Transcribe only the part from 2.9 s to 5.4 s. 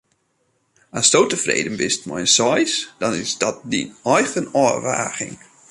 dan is dat dyn eigen ôfwaging.